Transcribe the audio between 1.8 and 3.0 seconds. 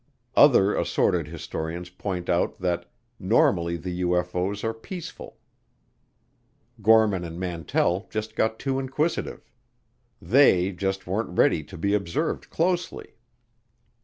point out that